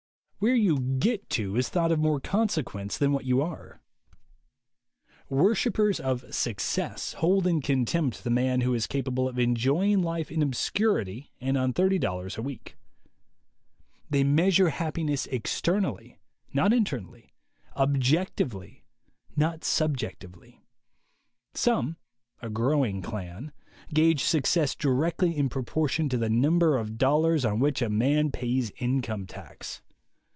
[0.41, 3.79] Where you get to is thought of more consequence than what you are.
[5.29, 8.61] Worship 42 THE WAY TO WILL POWER pers of Success hold in contempt the man
[8.61, 12.75] who is capable of enjoying life in obscurity and on $30 a week.
[14.09, 16.17] They measure happiness externally,
[16.51, 17.35] not internally;
[17.77, 18.83] objectively,
[19.35, 20.63] not subjectively.
[21.53, 21.97] Some
[22.41, 23.51] (a growing clan)
[23.93, 28.71] gauge success directly in proportion to the number of dollars on which a man pays
[28.79, 29.83] income tax.